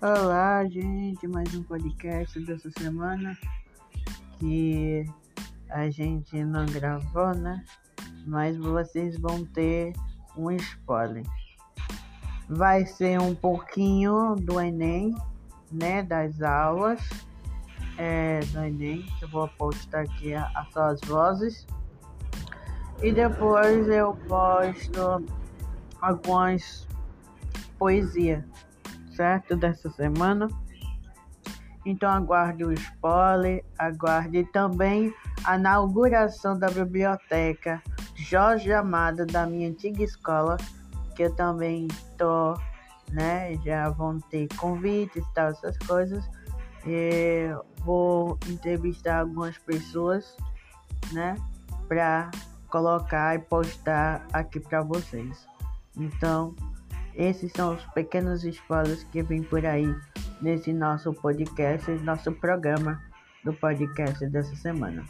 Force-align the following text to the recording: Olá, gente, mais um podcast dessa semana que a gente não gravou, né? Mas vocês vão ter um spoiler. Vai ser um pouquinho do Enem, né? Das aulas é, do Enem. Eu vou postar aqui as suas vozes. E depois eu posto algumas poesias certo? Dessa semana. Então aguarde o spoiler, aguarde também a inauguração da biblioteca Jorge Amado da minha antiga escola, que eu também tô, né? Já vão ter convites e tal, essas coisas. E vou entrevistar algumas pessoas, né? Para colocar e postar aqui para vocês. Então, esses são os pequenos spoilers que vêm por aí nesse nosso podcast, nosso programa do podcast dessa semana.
Olá, 0.00 0.64
gente, 0.64 1.26
mais 1.26 1.52
um 1.56 1.62
podcast 1.64 2.38
dessa 2.38 2.70
semana 2.70 3.36
que 4.38 5.04
a 5.68 5.90
gente 5.90 6.44
não 6.44 6.66
gravou, 6.66 7.34
né? 7.34 7.64
Mas 8.24 8.56
vocês 8.56 9.18
vão 9.18 9.44
ter 9.44 9.92
um 10.36 10.52
spoiler. 10.52 11.24
Vai 12.48 12.86
ser 12.86 13.20
um 13.20 13.34
pouquinho 13.34 14.36
do 14.36 14.60
Enem, 14.60 15.16
né? 15.72 16.04
Das 16.04 16.40
aulas 16.42 17.00
é, 17.96 18.38
do 18.52 18.60
Enem. 18.60 19.04
Eu 19.20 19.26
vou 19.26 19.48
postar 19.48 20.02
aqui 20.02 20.32
as 20.32 20.72
suas 20.72 21.00
vozes. 21.08 21.66
E 23.02 23.10
depois 23.10 23.88
eu 23.88 24.14
posto 24.28 25.26
algumas 26.00 26.86
poesias 27.76 28.44
certo? 29.18 29.56
Dessa 29.56 29.90
semana. 29.90 30.48
Então 31.84 32.08
aguarde 32.08 32.64
o 32.64 32.72
spoiler, 32.72 33.64
aguarde 33.76 34.44
também 34.52 35.12
a 35.44 35.56
inauguração 35.56 36.56
da 36.56 36.68
biblioteca 36.68 37.82
Jorge 38.14 38.72
Amado 38.72 39.26
da 39.26 39.46
minha 39.46 39.68
antiga 39.68 40.04
escola, 40.04 40.56
que 41.16 41.24
eu 41.24 41.34
também 41.34 41.88
tô, 42.16 42.54
né? 43.10 43.56
Já 43.64 43.88
vão 43.90 44.20
ter 44.20 44.46
convites 44.56 45.24
e 45.24 45.34
tal, 45.34 45.48
essas 45.50 45.76
coisas. 45.78 46.28
E 46.86 47.48
vou 47.84 48.38
entrevistar 48.48 49.20
algumas 49.20 49.58
pessoas, 49.58 50.36
né? 51.12 51.36
Para 51.88 52.30
colocar 52.68 53.34
e 53.34 53.38
postar 53.38 54.26
aqui 54.32 54.60
para 54.60 54.82
vocês. 54.82 55.46
Então, 55.96 56.54
esses 57.18 57.50
são 57.52 57.74
os 57.74 57.84
pequenos 57.86 58.44
spoilers 58.44 59.02
que 59.04 59.22
vêm 59.24 59.42
por 59.42 59.66
aí 59.66 59.92
nesse 60.40 60.72
nosso 60.72 61.12
podcast, 61.12 61.90
nosso 62.04 62.30
programa 62.30 63.02
do 63.44 63.52
podcast 63.52 64.24
dessa 64.28 64.54
semana. 64.54 65.04